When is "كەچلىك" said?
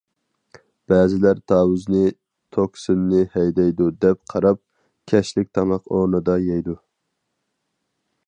5.13-5.53